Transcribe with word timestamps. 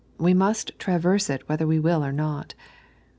We 0.17 0.33
must 0.33 0.71
traverse 0.79 1.29
it 1.29 1.47
whether 1.47 1.67
we 1.67 1.77
will 1.77 2.03
or 2.03 2.11
not. 2.11 2.55